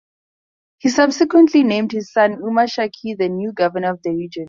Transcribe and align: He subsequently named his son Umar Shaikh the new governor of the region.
He 0.79 0.89
subsequently 0.89 1.61
named 1.63 1.91
his 1.91 2.11
son 2.11 2.41
Umar 2.41 2.67
Shaikh 2.67 2.93
the 3.19 3.29
new 3.29 3.51
governor 3.53 3.91
of 3.91 4.01
the 4.01 4.09
region. 4.09 4.39